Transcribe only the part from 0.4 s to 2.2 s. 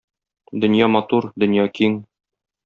Дөнья матур, дөнья киң.